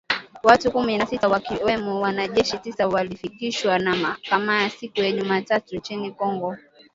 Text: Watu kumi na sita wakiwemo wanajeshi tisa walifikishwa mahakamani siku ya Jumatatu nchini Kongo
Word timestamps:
Watu 0.43 0.71
kumi 0.71 0.97
na 0.97 1.05
sita 1.05 1.27
wakiwemo 1.27 2.01
wanajeshi 2.01 2.57
tisa 2.57 2.87
walifikishwa 2.87 3.79
mahakamani 3.79 4.69
siku 4.69 4.99
ya 4.99 5.11
Jumatatu 5.11 5.75
nchini 5.75 6.11
Kongo 6.11 6.57